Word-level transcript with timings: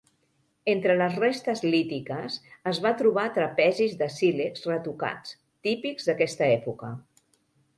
Entre 0.71 0.93
les 1.01 1.17
restes 1.23 1.59
lítiques 1.65 2.37
es 2.71 2.79
va 2.85 2.93
trobar 3.01 3.27
trapezis 3.37 3.93
de 4.01 4.09
sílex 4.17 4.67
retocats, 4.73 5.37
típics 5.69 6.09
d'aquesta 6.11 6.49
època. 6.57 6.91